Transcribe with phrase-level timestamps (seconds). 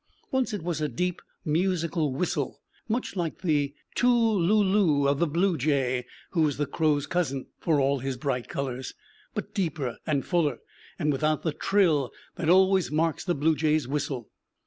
[0.31, 2.59] Once it was a deep musical whistle,
[2.89, 7.45] much like the too loo loo of the blue jay (who is the crow's cousin,
[7.59, 8.95] for all his bright colors),
[9.35, 10.57] but deeper and fuller,
[10.97, 14.31] and without the trill that always marks the blue jay's whistle.